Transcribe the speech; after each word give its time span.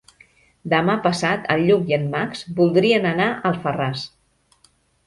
Demà 0.73 0.95
passat 1.03 1.45
en 1.57 1.61
Lluc 1.67 1.93
i 1.93 1.99
en 1.99 2.09
Max 2.17 2.43
voldrien 2.63 3.07
anar 3.15 3.31
a 3.37 3.41
Alfarràs. 3.53 4.09